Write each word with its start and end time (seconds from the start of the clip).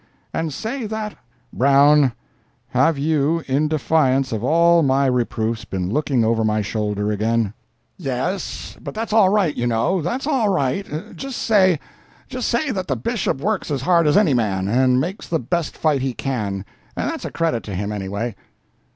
"And 0.33 0.51
say 0.51 0.87
that—." 0.87 1.15
"Brown, 1.53 2.13
have 2.69 2.97
you, 2.97 3.43
in 3.47 3.67
defiance 3.67 4.31
of 4.31 4.43
all 4.43 4.81
my 4.81 5.05
reproofs, 5.05 5.63
been 5.63 5.91
looking 5.91 6.25
over 6.25 6.43
my 6.43 6.63
shoulder 6.63 7.11
again?" 7.11 7.53
"Yes, 7.99 8.75
but 8.81 8.95
that's 8.95 9.13
all 9.13 9.29
right, 9.29 9.55
you 9.55 9.67
know—that's 9.67 10.25
all 10.25 10.49
right. 10.49 11.15
Just 11.15 11.43
say—just 11.43 12.49
say 12.49 12.71
that 12.71 12.87
the 12.87 12.95
Bishop 12.95 13.41
works 13.41 13.69
as 13.69 13.83
hard 13.83 14.07
as 14.07 14.17
any 14.17 14.33
man, 14.33 14.67
and 14.67 14.99
makes 14.99 15.27
the 15.27 15.37
best 15.37 15.77
fight 15.77 16.01
he 16.01 16.13
can—and 16.15 16.63
that's 17.11 17.25
a 17.25 17.29
credit 17.31 17.61
to 17.65 17.75
him, 17.75 17.91
anyway." 17.91 18.35